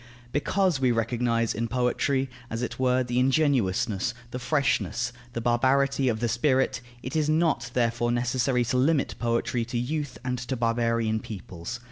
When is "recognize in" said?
0.91-1.67